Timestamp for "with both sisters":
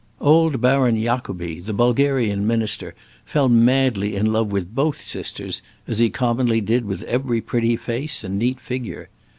4.51-5.61